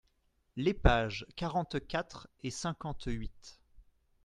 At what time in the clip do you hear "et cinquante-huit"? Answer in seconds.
2.41-3.59